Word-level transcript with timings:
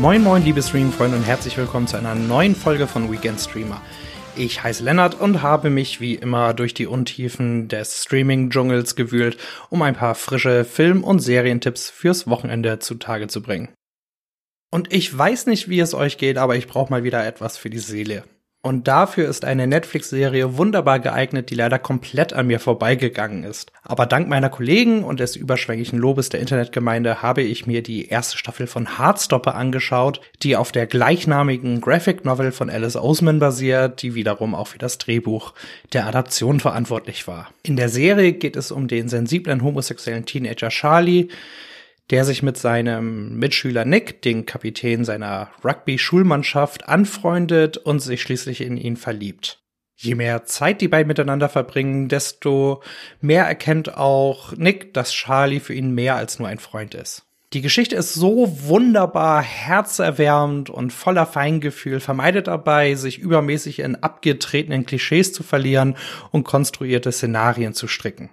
Moin 0.00 0.22
moin 0.22 0.42
liebe 0.42 0.62
Streamfreunde 0.62 1.18
und 1.18 1.24
herzlich 1.24 1.58
willkommen 1.58 1.86
zu 1.86 1.98
einer 1.98 2.14
neuen 2.14 2.54
Folge 2.54 2.86
von 2.86 3.12
Weekend 3.12 3.38
Streamer. 3.38 3.82
Ich 4.34 4.62
heiße 4.62 4.82
Lennart 4.82 5.20
und 5.20 5.42
habe 5.42 5.68
mich 5.68 6.00
wie 6.00 6.14
immer 6.14 6.54
durch 6.54 6.72
die 6.72 6.86
Untiefen 6.86 7.68
des 7.68 8.04
Streaming-Dschungels 8.04 8.96
gewühlt, 8.96 9.36
um 9.68 9.82
ein 9.82 9.94
paar 9.94 10.14
frische 10.14 10.64
Film- 10.64 11.04
und 11.04 11.18
Serientipps 11.20 11.90
fürs 11.90 12.26
Wochenende 12.26 12.78
zutage 12.78 13.28
zu 13.28 13.42
bringen. 13.42 13.68
Und 14.70 14.90
ich 14.90 15.16
weiß 15.16 15.44
nicht, 15.44 15.68
wie 15.68 15.80
es 15.80 15.92
euch 15.92 16.16
geht, 16.16 16.38
aber 16.38 16.56
ich 16.56 16.66
brauche 16.66 16.90
mal 16.90 17.04
wieder 17.04 17.26
etwas 17.26 17.58
für 17.58 17.68
die 17.68 17.78
Seele. 17.78 18.24
Und 18.62 18.88
dafür 18.88 19.26
ist 19.26 19.46
eine 19.46 19.66
Netflix-Serie 19.66 20.58
wunderbar 20.58 21.00
geeignet, 21.00 21.48
die 21.48 21.54
leider 21.54 21.78
komplett 21.78 22.34
an 22.34 22.46
mir 22.46 22.60
vorbeigegangen 22.60 23.42
ist. 23.42 23.72
Aber 23.82 24.04
dank 24.04 24.28
meiner 24.28 24.50
Kollegen 24.50 25.02
und 25.02 25.18
des 25.18 25.34
überschwänglichen 25.34 25.98
Lobes 25.98 26.28
der 26.28 26.40
Internetgemeinde 26.40 27.22
habe 27.22 27.40
ich 27.40 27.66
mir 27.66 27.82
die 27.82 28.08
erste 28.08 28.36
Staffel 28.36 28.66
von 28.66 28.98
Heartstopper 28.98 29.54
angeschaut, 29.54 30.20
die 30.42 30.56
auf 30.56 30.72
der 30.72 30.86
gleichnamigen 30.86 31.80
Graphic 31.80 32.26
Novel 32.26 32.52
von 32.52 32.68
Alice 32.68 32.96
Oseman 32.96 33.38
basiert, 33.38 34.02
die 34.02 34.14
wiederum 34.14 34.54
auch 34.54 34.66
für 34.68 34.78
das 34.78 34.98
Drehbuch 34.98 35.54
der 35.94 36.06
Adaption 36.06 36.60
verantwortlich 36.60 37.26
war. 37.26 37.48
In 37.62 37.76
der 37.76 37.88
Serie 37.88 38.34
geht 38.34 38.56
es 38.56 38.70
um 38.70 38.88
den 38.88 39.08
sensiblen 39.08 39.62
homosexuellen 39.62 40.26
Teenager 40.26 40.68
Charlie, 40.68 41.28
der 42.10 42.24
sich 42.24 42.42
mit 42.42 42.56
seinem 42.56 43.38
Mitschüler 43.38 43.84
Nick, 43.84 44.22
den 44.22 44.44
Kapitän 44.44 45.04
seiner 45.04 45.50
Rugby-Schulmannschaft, 45.64 46.88
anfreundet 46.88 47.76
und 47.76 48.00
sich 48.00 48.22
schließlich 48.22 48.60
in 48.60 48.76
ihn 48.76 48.96
verliebt. 48.96 49.60
Je 49.96 50.14
mehr 50.14 50.44
Zeit 50.44 50.80
die 50.80 50.88
beiden 50.88 51.08
miteinander 51.08 51.48
verbringen, 51.48 52.08
desto 52.08 52.82
mehr 53.20 53.44
erkennt 53.44 53.96
auch 53.96 54.56
Nick, 54.56 54.94
dass 54.94 55.12
Charlie 55.12 55.60
für 55.60 55.74
ihn 55.74 55.94
mehr 55.94 56.16
als 56.16 56.38
nur 56.38 56.48
ein 56.48 56.58
Freund 56.58 56.94
ist. 56.94 57.26
Die 57.52 57.60
Geschichte 57.60 57.96
ist 57.96 58.14
so 58.14 58.46
wunderbar, 58.62 59.42
herzerwärmend 59.42 60.70
und 60.70 60.92
voller 60.92 61.26
Feingefühl, 61.26 62.00
vermeidet 62.00 62.46
dabei, 62.46 62.94
sich 62.94 63.18
übermäßig 63.18 63.80
in 63.80 63.96
abgetretenen 63.96 64.86
Klischees 64.86 65.32
zu 65.32 65.42
verlieren 65.42 65.96
und 66.30 66.44
konstruierte 66.44 67.10
Szenarien 67.10 67.74
zu 67.74 67.88
stricken. 67.88 68.30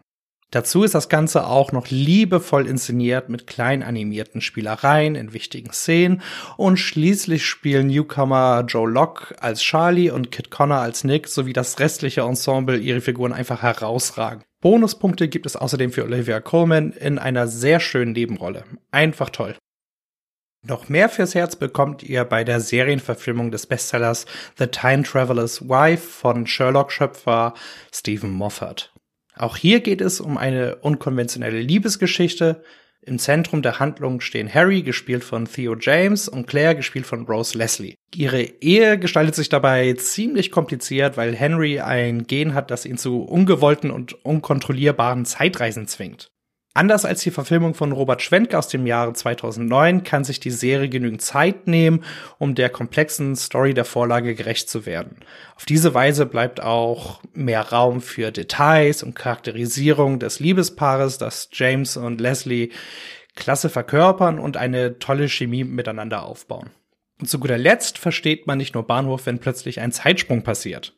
Dazu 0.51 0.83
ist 0.83 0.95
das 0.95 1.09
Ganze 1.09 1.45
auch 1.45 1.73
noch 1.73 1.89
liebevoll 1.89 2.67
inszeniert 2.67 3.27
mit 3.27 3.47
klein 3.47 3.83
animierten 3.83 4.39
Spielereien 4.39 5.15
in 5.15 5.33
wichtigen 5.33 5.73
Szenen 5.73 6.21
und 6.55 6.77
schließlich 6.77 7.45
spielen 7.45 7.87
Newcomer 7.87 8.63
Joe 8.65 8.89
Locke 8.89 9.35
als 9.41 9.61
Charlie 9.61 10.09
und 10.09 10.31
Kit 10.31 10.49
Connor 10.49 10.77
als 10.77 11.03
Nick 11.03 11.27
sowie 11.27 11.51
das 11.51 11.79
restliche 11.79 12.21
Ensemble 12.21 12.77
ihre 12.77 13.01
Figuren 13.01 13.33
einfach 13.33 13.61
herausragen. 13.61 14.43
Bonuspunkte 14.61 15.27
gibt 15.27 15.45
es 15.45 15.57
außerdem 15.57 15.91
für 15.91 16.05
Olivia 16.05 16.39
Colman 16.39 16.91
in 16.93 17.19
einer 17.19 17.47
sehr 17.47 17.81
schönen 17.81 18.13
Nebenrolle. 18.13 18.63
Einfach 18.89 19.29
toll. 19.29 19.55
Noch 20.65 20.89
mehr 20.89 21.09
fürs 21.09 21.35
Herz 21.35 21.55
bekommt 21.57 22.03
ihr 22.03 22.23
bei 22.23 22.43
der 22.43 22.61
Serienverfilmung 22.61 23.51
des 23.51 23.67
Bestsellers 23.67 24.25
The 24.57 24.67
Time 24.67 25.03
Traveler's 25.03 25.67
Wife 25.67 26.07
von 26.07 26.47
Sherlock-Schöpfer 26.47 27.53
Stephen 27.93 28.31
Moffat. 28.31 28.91
Auch 29.37 29.57
hier 29.57 29.79
geht 29.81 30.01
es 30.01 30.19
um 30.19 30.37
eine 30.37 30.77
unkonventionelle 30.77 31.59
Liebesgeschichte. 31.59 32.63
Im 33.01 33.19
Zentrum 33.19 33.61
der 33.61 33.79
Handlung 33.79 34.19
stehen 34.19 34.53
Harry, 34.53 34.81
gespielt 34.81 35.23
von 35.23 35.45
Theo 35.45 35.77
James, 35.79 36.27
und 36.27 36.45
Claire, 36.45 36.75
gespielt 36.75 37.05
von 37.05 37.25
Rose 37.25 37.57
Leslie. 37.57 37.95
Ihre 38.13 38.41
Ehe 38.41 38.99
gestaltet 38.99 39.35
sich 39.35 39.47
dabei 39.47 39.93
ziemlich 39.93 40.51
kompliziert, 40.51 41.15
weil 41.15 41.33
Henry 41.33 41.79
ein 41.79 42.27
Gen 42.27 42.53
hat, 42.53 42.69
das 42.69 42.85
ihn 42.85 42.97
zu 42.97 43.21
ungewollten 43.21 43.91
und 43.91 44.25
unkontrollierbaren 44.25 45.23
Zeitreisen 45.23 45.87
zwingt. 45.87 46.27
Anders 46.77 47.05
als 47.05 47.21
die 47.21 47.31
Verfilmung 47.31 47.73
von 47.73 47.91
Robert 47.91 48.21
Schwenk 48.21 48.53
aus 48.53 48.67
dem 48.67 48.85
Jahre 48.85 49.11
2009 49.11 50.03
kann 50.03 50.23
sich 50.23 50.39
die 50.39 50.51
Serie 50.51 50.89
genügend 50.89 51.23
Zeit 51.23 51.65
nehmen, 51.65 52.03
um 52.37 52.53
der 52.53 52.69
komplexen 52.69 53.35
Story 53.35 53.73
der 53.73 53.83
Vorlage 53.83 54.35
gerecht 54.35 54.69
zu 54.69 54.85
werden. 54.85 55.17
Auf 55.55 55.65
diese 55.65 55.95
Weise 55.95 56.27
bleibt 56.27 56.61
auch 56.61 57.19
mehr 57.33 57.61
Raum 57.61 57.99
für 57.99 58.29
Details 58.29 59.01
und 59.01 59.15
Charakterisierung 59.15 60.19
des 60.19 60.39
Liebespaares, 60.39 61.17
das 61.17 61.49
James 61.51 61.97
und 61.97 62.21
Leslie 62.21 62.69
klasse 63.35 63.69
verkörpern 63.69 64.37
und 64.37 64.55
eine 64.55 64.99
tolle 64.99 65.29
Chemie 65.29 65.63
miteinander 65.63 66.27
aufbauen. 66.27 66.69
Und 67.19 67.27
zu 67.27 67.39
guter 67.39 67.57
Letzt 67.57 67.97
versteht 67.97 68.45
man 68.45 68.59
nicht 68.59 68.75
nur 68.75 68.85
Bahnhof, 68.85 69.25
wenn 69.25 69.39
plötzlich 69.39 69.79
ein 69.79 69.91
Zeitsprung 69.91 70.43
passiert. 70.43 70.93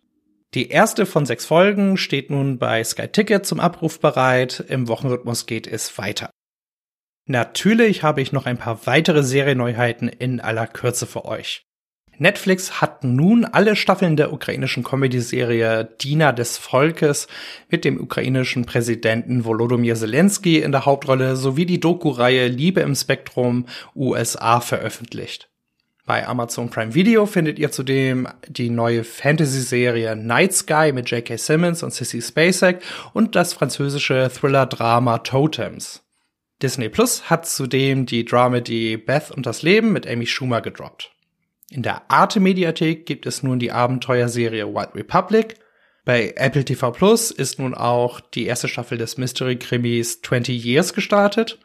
Die 0.56 0.70
erste 0.70 1.06
von 1.06 1.28
sechs 1.28 1.46
Folgen 1.46 1.96
steht 1.96 2.32
nun 2.32 2.58
bei 2.58 2.84
Sky 2.84 3.08
Ticket 3.08 3.46
zum 3.46 3.60
Abruf 3.60 4.00
bereit. 4.00 4.64
Im 4.68 4.88
Wochenrhythmus 4.88 5.46
geht 5.46 5.68
es 5.68 5.98
weiter. 6.00 6.32
Natürlich 7.28 8.02
habe 8.02 8.22
ich 8.22 8.32
noch 8.32 8.48
ein 8.48 8.58
paar 8.58 8.88
weitere 8.88 9.22
Serienneuheiten 9.22 10.10
in 10.10 10.42
aller 10.42 10.66
Kürze 10.66 11.06
für 11.06 11.26
euch. 11.26 11.68
Netflix 12.18 12.82
hat 12.82 13.04
nun 13.04 13.46
alle 13.46 13.76
Staffeln 13.76 14.18
der 14.18 14.34
ukrainischen 14.34 14.84
Comedy-Serie 14.84 15.86
Diener 16.02 16.34
des 16.34 16.58
Volkes 16.58 17.28
mit 17.70 17.86
dem 17.86 18.02
ukrainischen 18.02 18.66
Präsidenten 18.66 19.46
Volodymyr 19.46 19.96
Zelensky 19.96 20.60
in 20.60 20.72
der 20.72 20.86
Hauptrolle 20.86 21.36
sowie 21.36 21.68
die 21.68 21.80
Doku-Reihe 21.80 22.48
Liebe 22.48 22.82
im 22.82 22.96
Spektrum 22.96 23.68
USA 23.96 24.60
veröffentlicht. 24.60 25.50
Bei 26.10 26.28
Amazon 26.28 26.72
Prime 26.72 26.96
Video 26.96 27.28
findet 27.28 27.60
ihr 27.60 27.72
zudem 27.72 28.28
die 28.48 28.72
neue 28.72 29.04
Fantasy-Serie 29.04 30.16
Night 30.16 30.54
Sky 30.54 30.92
mit 30.92 31.12
J.K. 31.12 31.38
Simmons 31.38 31.84
und 31.84 31.94
Sissy 31.94 32.20
Spacek 32.20 32.82
und 33.14 33.36
das 33.36 33.54
französische 33.54 34.32
Thriller-Drama 34.34 35.20
Totems. 35.20 36.02
Disney 36.64 36.90
Plus 36.90 37.30
hat 37.30 37.46
zudem 37.46 38.08
die 38.08 38.26
Dramedy 38.26 38.98
Beth 38.98 39.30
und 39.30 39.46
das 39.46 39.62
Leben 39.62 39.94
mit 39.94 40.08
Amy 40.08 40.26
Schumer 40.26 40.62
gedroppt. 40.62 41.12
In 41.70 41.84
der 41.84 42.10
Arte-Mediathek 42.10 43.06
gibt 43.06 43.28
es 43.28 43.44
nun 43.44 43.60
die 43.60 43.72
Abenteuerserie 43.72 44.74
White 44.74 44.96
Republic. 44.96 45.60
Bei 46.06 46.34
Apple 46.38 46.66
TV 46.66 46.90
Plus 46.90 47.30
ist 47.30 47.60
nun 47.60 47.76
auch 47.76 48.20
die 48.20 48.48
erste 48.48 48.68
Staffel 48.68 48.98
des 48.98 49.20
Mystery-Krimis 49.20 50.24
20 50.24 50.66
Years 50.66 50.96
gestartet. 50.96 51.60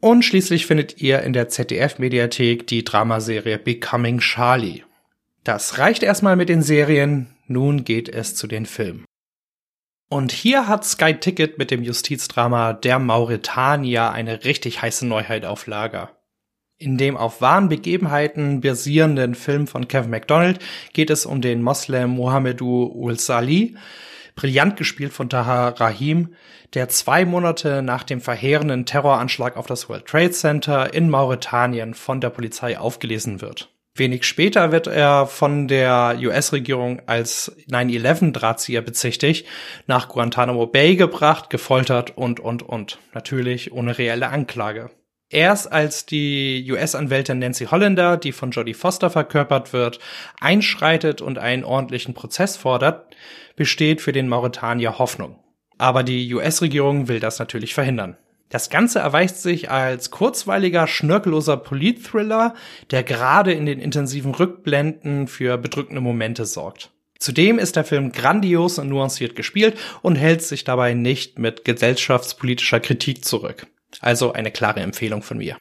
Und 0.00 0.24
schließlich 0.24 0.66
findet 0.66 1.00
ihr 1.00 1.22
in 1.22 1.32
der 1.32 1.48
ZDF-Mediathek 1.48 2.66
die 2.66 2.84
Dramaserie 2.84 3.58
Becoming 3.58 4.18
Charlie. 4.18 4.82
Das 5.44 5.78
reicht 5.78 6.02
erstmal 6.02 6.36
mit 6.36 6.48
den 6.48 6.62
Serien, 6.62 7.34
nun 7.46 7.84
geht 7.84 8.08
es 8.08 8.34
zu 8.34 8.46
den 8.46 8.66
Filmen. 8.66 9.04
Und 10.08 10.32
hier 10.32 10.68
hat 10.68 10.84
Sky 10.84 11.14
Ticket 11.14 11.58
mit 11.58 11.70
dem 11.70 11.82
Justizdrama 11.82 12.72
Der 12.72 12.98
Mauretanier 12.98 14.10
eine 14.10 14.44
richtig 14.44 14.80
heiße 14.80 15.06
Neuheit 15.06 15.44
auf 15.44 15.66
Lager. 15.66 16.10
In 16.76 16.98
dem 16.98 17.16
auf 17.16 17.40
wahren 17.40 17.68
Begebenheiten 17.68 18.60
basierenden 18.60 19.34
Film 19.34 19.66
von 19.66 19.88
Kevin 19.88 20.10
McDonald 20.10 20.58
geht 20.92 21.10
es 21.10 21.24
um 21.24 21.40
den 21.40 21.62
Moslem 21.62 22.10
Mohamedou 22.10 22.92
Ul 22.94 23.18
Salih, 23.18 23.74
brillant 24.34 24.76
gespielt 24.76 25.12
von 25.12 25.28
Tahar 25.28 25.80
Rahim, 25.80 26.34
der 26.74 26.88
zwei 26.88 27.24
Monate 27.24 27.82
nach 27.82 28.02
dem 28.02 28.20
verheerenden 28.20 28.86
Terroranschlag 28.86 29.56
auf 29.56 29.66
das 29.66 29.88
World 29.88 30.06
Trade 30.06 30.32
Center 30.32 30.92
in 30.94 31.10
Mauretanien 31.10 31.94
von 31.94 32.20
der 32.20 32.30
Polizei 32.30 32.78
aufgelesen 32.78 33.40
wird. 33.40 33.70
Wenig 33.96 34.24
später 34.24 34.72
wird 34.72 34.88
er 34.88 35.26
von 35.26 35.68
der 35.68 36.18
US-Regierung 36.20 37.02
als 37.06 37.56
9-11-Drahtzieher 37.70 38.80
bezichtigt, 38.80 39.46
nach 39.86 40.08
Guantanamo 40.08 40.66
Bay 40.66 40.96
gebracht, 40.96 41.48
gefoltert 41.48 42.16
und, 42.16 42.40
und, 42.40 42.64
und. 42.64 42.98
Natürlich 43.12 43.72
ohne 43.72 43.96
reelle 43.96 44.30
Anklage. 44.30 44.90
Erst 45.34 45.72
als 45.72 46.06
die 46.06 46.64
US-Anwältin 46.70 47.40
Nancy 47.40 47.66
Hollander, 47.66 48.16
die 48.16 48.30
von 48.30 48.52
Jodie 48.52 48.72
Foster 48.72 49.10
verkörpert 49.10 49.72
wird, 49.72 49.98
einschreitet 50.38 51.20
und 51.20 51.38
einen 51.38 51.64
ordentlichen 51.64 52.14
Prozess 52.14 52.56
fordert, 52.56 53.16
besteht 53.56 54.00
für 54.00 54.12
den 54.12 54.28
Mauretanier 54.28 55.00
Hoffnung. 55.00 55.40
Aber 55.76 56.04
die 56.04 56.32
US-Regierung 56.32 57.08
will 57.08 57.18
das 57.18 57.40
natürlich 57.40 57.74
verhindern. 57.74 58.16
Das 58.48 58.70
Ganze 58.70 59.00
erweist 59.00 59.42
sich 59.42 59.72
als 59.72 60.12
kurzweiliger, 60.12 60.86
schnörkelloser 60.86 61.56
Politthriller, 61.56 62.54
der 62.92 63.02
gerade 63.02 63.52
in 63.52 63.66
den 63.66 63.80
intensiven 63.80 64.36
Rückblenden 64.36 65.26
für 65.26 65.58
bedrückende 65.58 66.00
Momente 66.00 66.46
sorgt. 66.46 66.92
Zudem 67.18 67.58
ist 67.58 67.74
der 67.74 67.82
Film 67.82 68.12
grandios 68.12 68.78
und 68.78 68.88
nuanciert 68.88 69.34
gespielt 69.34 69.76
und 70.00 70.14
hält 70.14 70.42
sich 70.42 70.62
dabei 70.62 70.94
nicht 70.94 71.40
mit 71.40 71.64
gesellschaftspolitischer 71.64 72.78
Kritik 72.78 73.24
zurück. 73.24 73.66
Also 74.00 74.32
eine 74.32 74.50
klare 74.50 74.80
Empfehlung 74.80 75.22
von 75.22 75.38
mir. 75.38 75.56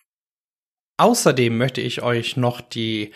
Außerdem 0.97 1.57
möchte 1.57 1.81
ich 1.81 2.03
euch 2.03 2.38
noch 2.38 2.62
die 2.62 3.12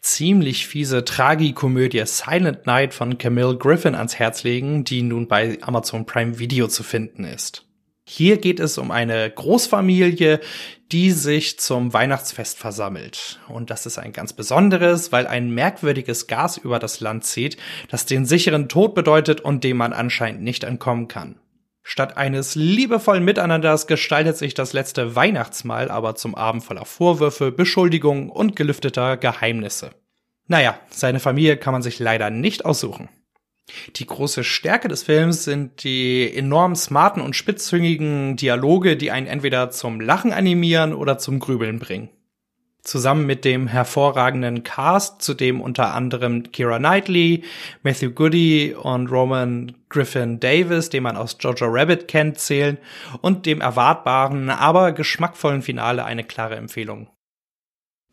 ziemlich 0.00 0.66
fiese 0.66 1.04
Tragikomödie 1.04 2.04
Silent 2.04 2.66
Night 2.66 2.92
von 2.92 3.16
Camille 3.16 3.56
Griffin 3.56 3.94
ans 3.94 4.16
Herz 4.16 4.44
legen, 4.44 4.84
die 4.84 5.02
nun 5.02 5.28
bei 5.28 5.58
Amazon 5.62 6.04
Prime 6.04 6.38
Video 6.38 6.68
zu 6.68 6.82
finden 6.82 7.24
ist. 7.24 7.64
Hier 8.04 8.36
geht 8.36 8.60
es 8.60 8.76
um 8.76 8.90
eine 8.90 9.30
Großfamilie, 9.30 10.40
die 10.90 11.12
sich 11.12 11.58
zum 11.58 11.94
Weihnachtsfest 11.94 12.58
versammelt. 12.58 13.40
Und 13.48 13.70
das 13.70 13.86
ist 13.86 13.96
ein 13.98 14.12
ganz 14.12 14.34
besonderes, 14.34 15.12
weil 15.12 15.26
ein 15.26 15.54
merkwürdiges 15.54 16.26
Gas 16.26 16.58
über 16.58 16.78
das 16.78 17.00
Land 17.00 17.24
zieht, 17.24 17.56
das 17.88 18.04
den 18.04 18.26
sicheren 18.26 18.68
Tod 18.68 18.94
bedeutet 18.94 19.40
und 19.40 19.64
dem 19.64 19.78
man 19.78 19.94
anscheinend 19.94 20.42
nicht 20.42 20.64
entkommen 20.64 21.08
kann. 21.08 21.36
Statt 21.82 22.16
eines 22.16 22.54
liebevollen 22.54 23.24
Miteinanders 23.24 23.86
gestaltet 23.86 24.36
sich 24.36 24.54
das 24.54 24.72
letzte 24.72 25.16
Weihnachtsmahl 25.16 25.90
aber 25.90 26.14
zum 26.14 26.34
Abend 26.34 26.62
voller 26.62 26.84
Vorwürfe, 26.84 27.50
Beschuldigungen 27.50 28.30
und 28.30 28.54
gelüfteter 28.54 29.16
Geheimnisse. 29.16 29.90
Naja, 30.46 30.78
seine 30.90 31.20
Familie 31.20 31.56
kann 31.56 31.72
man 31.72 31.82
sich 31.82 31.98
leider 31.98 32.30
nicht 32.30 32.64
aussuchen. 32.64 33.08
Die 33.96 34.06
große 34.06 34.44
Stärke 34.44 34.88
des 34.88 35.04
Films 35.04 35.44
sind 35.44 35.84
die 35.84 36.30
enorm 36.34 36.76
smarten 36.76 37.22
und 37.22 37.36
spitzzüngigen 37.36 38.36
Dialoge, 38.36 38.96
die 38.96 39.10
einen 39.10 39.26
entweder 39.26 39.70
zum 39.70 40.00
Lachen 40.00 40.32
animieren 40.32 40.92
oder 40.92 41.18
zum 41.18 41.38
Grübeln 41.38 41.78
bringen. 41.78 42.10
Zusammen 42.82 43.26
mit 43.26 43.44
dem 43.44 43.68
hervorragenden 43.68 44.64
Cast, 44.64 45.22
zu 45.22 45.34
dem 45.34 45.60
unter 45.60 45.94
anderem 45.94 46.50
Kira 46.50 46.78
Knightley, 46.78 47.44
Matthew 47.84 48.10
Goody 48.10 48.74
und 48.74 49.06
Roman 49.06 49.76
Griffin 49.88 50.40
Davis, 50.40 50.90
den 50.90 51.04
man 51.04 51.16
aus 51.16 51.36
Jojo 51.38 51.66
Rabbit 51.68 52.08
kennt, 52.08 52.38
zählen 52.38 52.78
und 53.20 53.46
dem 53.46 53.60
erwartbaren, 53.60 54.50
aber 54.50 54.90
geschmackvollen 54.90 55.62
Finale 55.62 56.04
eine 56.04 56.24
klare 56.24 56.56
Empfehlung. 56.56 57.08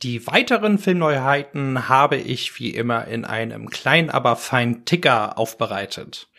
Die 0.03 0.27
weiteren 0.27 0.77
Filmneuheiten 0.77 1.89
habe 1.89 2.17
ich 2.17 2.57
wie 2.59 2.69
immer 2.69 3.05
in 3.07 3.25
einem 3.25 3.69
kleinen, 3.69 4.09
aber 4.09 4.35
feinen 4.35 4.85
Ticker 4.85 5.37
aufbereitet. 5.37 6.29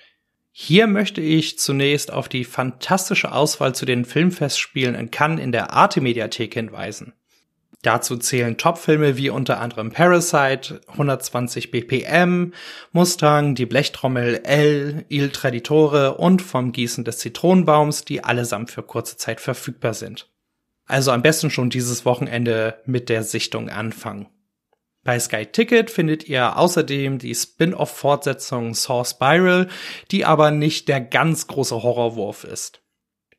Hier 0.50 0.86
möchte 0.86 1.20
ich 1.20 1.58
zunächst 1.58 2.12
auf 2.12 2.28
die 2.28 2.44
fantastische 2.44 3.32
Auswahl 3.32 3.74
zu 3.74 3.86
den 3.86 4.04
Filmfestspielen 4.04 4.94
in 4.94 5.10
Cannes 5.10 5.42
in 5.42 5.52
der 5.52 5.72
Arte 5.72 6.00
Mediathek 6.00 6.54
hinweisen. 6.54 7.12
Dazu 7.82 8.18
zählen 8.18 8.58
Topfilme 8.58 9.16
wie 9.16 9.30
unter 9.30 9.58
anderem 9.58 9.90
Parasite, 9.90 10.82
120 10.88 11.70
BPM, 11.70 12.52
Mustang, 12.92 13.54
Die 13.54 13.64
Blechtrommel 13.64 14.42
L, 14.44 15.06
Il 15.08 15.30
Traditore 15.30 16.18
und 16.18 16.42
Vom 16.42 16.72
Gießen 16.72 17.04
des 17.04 17.18
Zitronenbaums, 17.18 18.04
die 18.04 18.22
allesamt 18.22 18.70
für 18.70 18.82
kurze 18.82 19.16
Zeit 19.16 19.40
verfügbar 19.40 19.94
sind. 19.94 20.28
Also 20.84 21.10
am 21.10 21.22
besten 21.22 21.50
schon 21.50 21.70
dieses 21.70 22.04
Wochenende 22.04 22.82
mit 22.84 23.08
der 23.08 23.22
Sichtung 23.22 23.70
anfangen. 23.70 24.28
Bei 25.02 25.18
Sky 25.18 25.46
Ticket 25.46 25.90
findet 25.90 26.28
ihr 26.28 26.58
außerdem 26.58 27.18
die 27.18 27.34
Spin-off-Fortsetzung 27.34 28.74
Saw 28.74 29.06
Spiral, 29.06 29.68
die 30.10 30.26
aber 30.26 30.50
nicht 30.50 30.88
der 30.88 31.00
ganz 31.00 31.46
große 31.46 31.82
Horrorwurf 31.82 32.44
ist. 32.44 32.82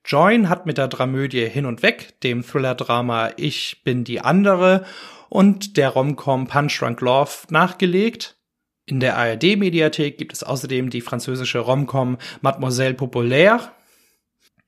Join 0.05 0.49
hat 0.49 0.65
mit 0.65 0.77
der 0.77 0.87
Dramödie 0.87 1.47
Hin 1.47 1.65
und 1.65 1.83
Weg, 1.83 2.19
dem 2.21 2.43
Thriller-Drama 2.43 3.31
Ich 3.37 3.83
bin 3.83 4.03
die 4.03 4.21
andere 4.21 4.85
und 5.29 5.77
der 5.77 5.89
Romcom 5.89 6.47
Punch 6.47 6.79
Drunk 6.79 7.01
Love 7.01 7.31
nachgelegt. 7.49 8.35
In 8.85 8.99
der 8.99 9.15
ARD-Mediathek 9.17 10.17
gibt 10.17 10.33
es 10.33 10.43
außerdem 10.43 10.89
die 10.89 11.01
französische 11.01 11.59
Romcom 11.59 12.17
Mademoiselle 12.41 12.95
Populaire. 12.95 13.71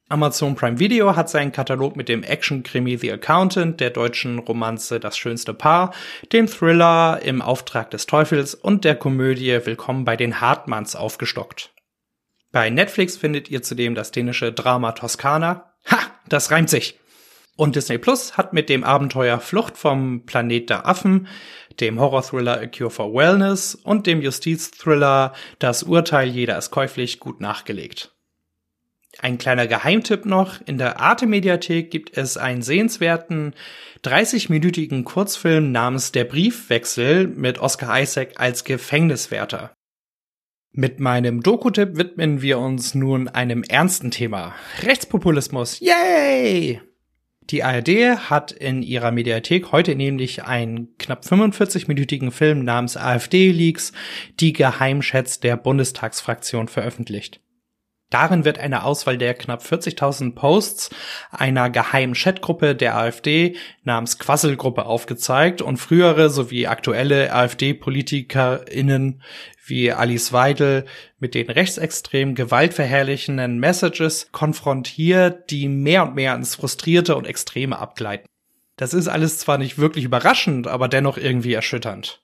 Amazon 0.07 0.53
Prime 0.53 0.77
Video 0.77 1.15
hat 1.15 1.29
seinen 1.29 1.51
Katalog 1.51 1.95
mit 1.95 2.07
dem 2.07 2.23
Action-Krimi 2.23 2.97
The 2.97 3.13
Accountant, 3.13 3.79
der 3.79 3.89
deutschen 3.89 4.37
Romanze 4.37 4.99
Das 4.99 5.17
schönste 5.17 5.55
Paar, 5.55 5.93
dem 6.31 6.47
Thriller 6.47 7.19
Im 7.23 7.41
Auftrag 7.41 7.89
des 7.89 8.05
Teufels 8.05 8.53
und 8.53 8.85
der 8.85 8.95
Komödie 8.95 9.59
Willkommen 9.65 10.05
bei 10.05 10.15
den 10.15 10.39
Hartmanns 10.39 10.95
aufgestockt. 10.95 11.72
Bei 12.53 12.69
Netflix 12.69 13.17
findet 13.17 13.49
ihr 13.49 13.63
zudem 13.63 13.95
das 13.95 14.11
dänische 14.11 14.53
Drama 14.53 14.91
Toskana. 14.91 15.73
Ha, 15.89 15.97
das 16.29 16.51
reimt 16.51 16.69
sich. 16.69 16.99
Und 17.55 17.75
Disney 17.75 17.97
Plus 17.97 18.37
hat 18.37 18.53
mit 18.53 18.69
dem 18.69 18.83
Abenteuer 18.83 19.39
Flucht 19.39 19.75
vom 19.75 20.27
Planet 20.27 20.69
der 20.69 20.87
Affen, 20.87 21.27
dem 21.79 21.99
Horror-Thriller 21.99 22.61
A 22.61 22.67
Cure 22.67 22.91
for 22.91 23.11
Wellness 23.11 23.73
und 23.73 24.05
dem 24.05 24.21
Justiz-Thriller 24.21 25.33
Das 25.57 25.81
Urteil 25.81 26.29
jeder 26.29 26.55
ist 26.55 26.69
käuflich 26.69 27.19
gut 27.19 27.41
nachgelegt. 27.41 28.11
Ein 29.17 29.39
kleiner 29.39 29.65
Geheimtipp 29.65 30.25
noch. 30.25 30.61
In 30.67 30.77
der 30.77 30.99
Arte-Mediathek 30.99 31.89
gibt 31.89 32.15
es 32.15 32.37
einen 32.37 32.61
sehenswerten 32.61 33.55
30-minütigen 34.03 35.03
Kurzfilm 35.05 35.71
namens 35.71 36.11
Der 36.11 36.25
Briefwechsel 36.25 37.27
mit 37.27 37.57
Oscar 37.57 37.99
Isaac 37.99 38.33
als 38.35 38.63
Gefängniswärter. 38.63 39.71
Mit 40.75 40.99
meinem 40.99 41.43
Doku-Tipp 41.43 41.97
widmen 41.97 42.41
wir 42.41 42.57
uns 42.57 42.95
nun 42.95 43.27
einem 43.27 43.61
ernsten 43.61 44.09
Thema. 44.09 44.55
Rechtspopulismus. 44.81 45.79
Yay! 45.79 46.81
Die 47.51 47.63
ARD 47.63 48.17
hat 48.31 48.51
in 48.51 48.81
ihrer 48.81 49.11
Mediathek 49.11 49.71
heute 49.71 49.93
nämlich 49.93 50.45
einen 50.45 50.97
knapp 50.97 51.25
45-minütigen 51.25 52.31
Film 52.31 52.65
namens 52.65 52.97
AfD-Leaks, 52.97 53.93
die 54.39 54.53
Geheimschätz 54.53 55.39
der 55.39 55.57
Bundestagsfraktion 55.57 56.67
veröffentlicht. 56.67 57.39
Darin 58.13 58.45
wird 58.45 58.59
eine 58.59 58.83
Auswahl 58.83 59.17
der 59.17 59.33
knapp 59.33 59.63
40.000 59.63 60.35
Posts 60.35 60.91
einer 61.31 61.71
geheimen 61.71 62.13
Chatgruppe 62.13 62.75
der 62.75 62.95
AfD 62.95 63.55
namens 63.83 64.19
Quasselgruppe 64.19 64.85
aufgezeigt 64.85 65.63
und 65.63 65.77
frühere 65.77 66.29
sowie 66.29 66.67
aktuelle 66.67 67.33
AfD-PolitikerInnen 67.33 69.23
wie 69.65 69.91
Alice 69.91 70.31
Weidel 70.31 70.85
mit 71.17 71.33
den 71.33 71.49
rechtsextrem 71.49 72.35
gewaltverherrlichenden 72.35 73.57
Messages 73.59 74.31
konfrontiert, 74.31 75.49
die 75.49 75.67
mehr 75.67 76.03
und 76.03 76.13
mehr 76.13 76.35
ins 76.35 76.53
Frustrierte 76.53 77.15
und 77.15 77.25
Extreme 77.25 77.79
abgleiten. 77.79 78.27
Das 78.75 78.93
ist 78.93 79.07
alles 79.07 79.39
zwar 79.39 79.57
nicht 79.57 79.79
wirklich 79.79 80.05
überraschend, 80.05 80.67
aber 80.67 80.87
dennoch 80.87 81.17
irgendwie 81.17 81.53
erschütternd. 81.53 82.22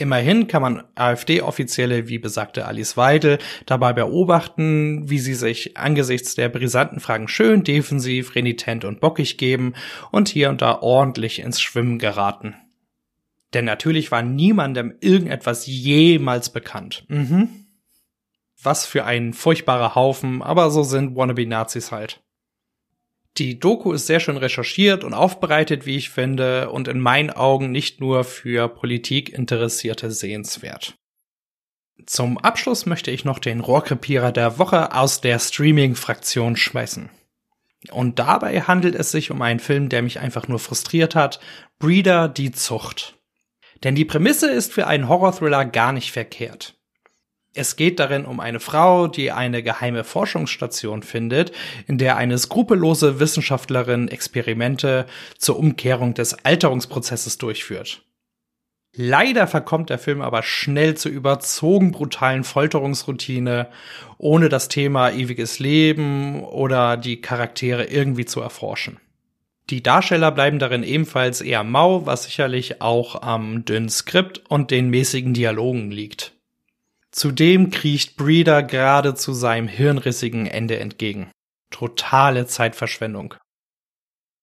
Immerhin 0.00 0.46
kann 0.46 0.62
man 0.62 0.82
AfD-Offizielle 0.94 2.08
wie 2.08 2.18
besagte 2.18 2.64
Alice 2.64 2.96
Weidel 2.96 3.38
dabei 3.66 3.92
beobachten, 3.92 5.10
wie 5.10 5.18
sie 5.18 5.34
sich 5.34 5.76
angesichts 5.76 6.34
der 6.34 6.48
brisanten 6.48 7.00
Fragen 7.00 7.28
schön 7.28 7.64
defensiv, 7.64 8.34
renitent 8.34 8.86
und 8.86 9.00
bockig 9.00 9.36
geben 9.36 9.74
und 10.10 10.30
hier 10.30 10.48
und 10.48 10.62
da 10.62 10.80
ordentlich 10.80 11.40
ins 11.40 11.60
Schwimmen 11.60 11.98
geraten. 11.98 12.54
Denn 13.52 13.66
natürlich 13.66 14.10
war 14.10 14.22
niemandem 14.22 14.94
irgendetwas 15.00 15.66
jemals 15.66 16.48
bekannt. 16.48 17.04
Mhm. 17.08 17.50
Was 18.62 18.86
für 18.86 19.04
ein 19.04 19.34
furchtbarer 19.34 19.94
Haufen, 19.94 20.40
aber 20.40 20.70
so 20.70 20.82
sind 20.82 21.14
Wannabe-Nazis 21.14 21.92
halt. 21.92 22.22
Die 23.38 23.58
Doku 23.58 23.92
ist 23.92 24.06
sehr 24.06 24.20
schön 24.20 24.36
recherchiert 24.36 25.04
und 25.04 25.14
aufbereitet, 25.14 25.86
wie 25.86 25.96
ich 25.96 26.10
finde, 26.10 26.70
und 26.70 26.88
in 26.88 27.00
meinen 27.00 27.30
Augen 27.30 27.70
nicht 27.70 28.00
nur 28.00 28.24
für 28.24 28.68
Politikinteressierte 28.68 30.10
sehenswert. 30.10 30.96
Zum 32.06 32.38
Abschluss 32.38 32.86
möchte 32.86 33.10
ich 33.10 33.24
noch 33.24 33.38
den 33.38 33.60
Rohrkrepierer 33.60 34.32
der 34.32 34.58
Woche 34.58 34.94
aus 34.94 35.20
der 35.20 35.38
Streaming-Fraktion 35.38 36.56
schmeißen. 36.56 37.10
Und 37.90 38.18
dabei 38.18 38.62
handelt 38.62 38.94
es 38.94 39.10
sich 39.10 39.30
um 39.30 39.40
einen 39.42 39.60
Film, 39.60 39.88
der 39.88 40.02
mich 40.02 40.20
einfach 40.20 40.48
nur 40.48 40.58
frustriert 40.58 41.14
hat, 41.14 41.40
Breeder 41.78 42.28
die 42.28 42.52
Zucht. 42.52 43.16
Denn 43.82 43.94
die 43.94 44.04
Prämisse 44.04 44.50
ist 44.50 44.72
für 44.72 44.86
einen 44.86 45.08
Horror-Thriller 45.08 45.64
gar 45.64 45.92
nicht 45.92 46.12
verkehrt. 46.12 46.79
Es 47.52 47.74
geht 47.74 47.98
darin 47.98 48.26
um 48.26 48.38
eine 48.38 48.60
Frau, 48.60 49.08
die 49.08 49.32
eine 49.32 49.62
geheime 49.62 50.04
Forschungsstation 50.04 51.02
findet, 51.02 51.50
in 51.88 51.98
der 51.98 52.16
eine 52.16 52.38
skrupellose 52.38 53.18
Wissenschaftlerin 53.18 54.06
Experimente 54.06 55.06
zur 55.36 55.58
Umkehrung 55.58 56.14
des 56.14 56.44
Alterungsprozesses 56.44 57.38
durchführt. 57.38 58.02
Leider 58.94 59.46
verkommt 59.46 59.90
der 59.90 59.98
Film 59.98 60.20
aber 60.20 60.42
schnell 60.42 60.96
zur 60.96 61.12
überzogen 61.12 61.92
brutalen 61.92 62.44
Folterungsroutine, 62.44 63.68
ohne 64.18 64.48
das 64.48 64.68
Thema 64.68 65.10
ewiges 65.10 65.58
Leben 65.58 66.42
oder 66.44 66.96
die 66.96 67.20
Charaktere 67.20 67.84
irgendwie 67.84 68.24
zu 68.24 68.40
erforschen. 68.40 68.98
Die 69.70 69.82
Darsteller 69.82 70.32
bleiben 70.32 70.58
darin 70.58 70.82
ebenfalls 70.82 71.40
eher 71.40 71.62
mau, 71.62 72.04
was 72.04 72.24
sicherlich 72.24 72.82
auch 72.82 73.22
am 73.22 73.64
dünnen 73.64 73.88
Skript 73.88 74.42
und 74.48 74.72
den 74.72 74.90
mäßigen 74.90 75.34
Dialogen 75.34 75.92
liegt. 75.92 76.32
Zudem 77.10 77.70
kriecht 77.70 78.16
Breeder 78.16 78.62
gerade 78.62 79.14
zu 79.14 79.32
seinem 79.32 79.68
hirnrissigen 79.68 80.46
Ende 80.46 80.78
entgegen. 80.78 81.30
Totale 81.70 82.46
Zeitverschwendung. 82.46 83.34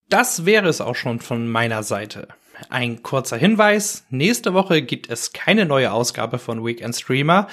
Das 0.10 0.46
wäre 0.46 0.68
es 0.68 0.82
auch 0.82 0.96
schon 0.96 1.20
von 1.20 1.48
meiner 1.48 1.84
Seite. 1.84 2.30
Ein 2.70 3.04
kurzer 3.04 3.38
Hinweis, 3.38 4.06
nächste 4.10 4.54
Woche 4.54 4.82
gibt 4.82 5.10
es 5.10 5.32
keine 5.32 5.66
neue 5.66 5.92
Ausgabe 5.92 6.40
von 6.40 6.66
Weekend 6.66 6.96
Streamer, 6.96 7.48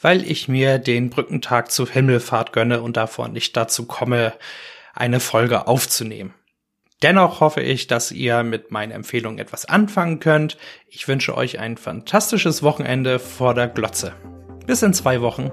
weil 0.00 0.28
ich 0.30 0.48
mir 0.48 0.78
den 0.78 1.08
Brückentag 1.08 1.70
zu 1.70 1.88
Himmelfahrt 1.88 2.52
gönne 2.52 2.82
und 2.82 2.96
davon 2.96 3.32
nicht 3.32 3.56
dazu 3.56 3.86
komme, 3.86 4.34
eine 4.94 5.20
Folge 5.20 5.66
aufzunehmen. 5.66 6.34
Dennoch 7.02 7.40
hoffe 7.40 7.62
ich, 7.62 7.86
dass 7.86 8.12
ihr 8.12 8.42
mit 8.42 8.70
meinen 8.70 8.92
Empfehlungen 8.92 9.38
etwas 9.38 9.64
anfangen 9.64 10.20
könnt. 10.20 10.58
Ich 10.88 11.08
wünsche 11.08 11.34
euch 11.34 11.58
ein 11.58 11.78
fantastisches 11.78 12.62
Wochenende 12.62 13.18
vor 13.18 13.54
der 13.54 13.68
Glotze. 13.68 14.12
Bis 14.66 14.82
in 14.82 14.94
zwei 14.94 15.20
Wochen. 15.20 15.50